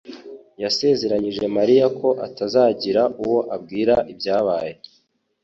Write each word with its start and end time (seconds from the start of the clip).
yasezeranyije 0.61 1.43
Mariya 1.57 1.85
ko 1.99 2.09
atazagira 2.27 3.01
uwo 3.23 3.39
abwira 3.55 3.95
ibyabaye. 4.11 4.71